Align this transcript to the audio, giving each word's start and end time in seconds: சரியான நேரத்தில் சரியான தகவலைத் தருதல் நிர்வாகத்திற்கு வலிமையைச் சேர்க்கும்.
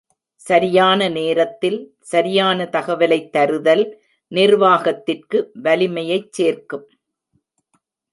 சரியான 0.35 1.09
நேரத்தில் 1.09 1.77
சரியான 1.99 2.65
தகவலைத் 2.71 3.29
தருதல் 3.37 3.83
நிர்வாகத்திற்கு 4.31 5.51
வலிமையைச் 5.63 6.33
சேர்க்கும். 6.33 6.85